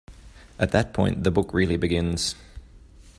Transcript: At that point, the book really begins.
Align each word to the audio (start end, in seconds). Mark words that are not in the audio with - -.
At 0.57 0.71
that 0.71 0.93
point, 0.95 1.23
the 1.23 1.29
book 1.29 1.53
really 1.53 1.77
begins. 1.77 2.33